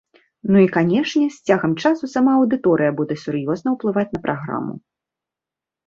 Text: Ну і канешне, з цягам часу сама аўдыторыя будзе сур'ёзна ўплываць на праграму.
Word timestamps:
Ну 0.53 0.61
і 0.61 0.69
канешне, 0.77 1.27
з 1.35 1.51
цягам 1.51 1.77
часу 1.85 2.11
сама 2.15 2.31
аўдыторыя 2.39 2.91
будзе 3.03 3.21
сур'ёзна 3.27 3.67
ўплываць 3.79 4.11
на 4.19 4.27
праграму. 4.29 4.73